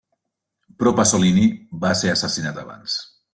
Però 0.79 0.93
Pasolini 0.99 1.43
va 1.85 1.93
ser 2.01 2.11
assassinat 2.15 2.59
abans. 2.63 2.99